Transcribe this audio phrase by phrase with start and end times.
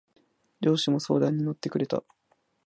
[0.61, 2.03] 上司も相談に乗ってくれた。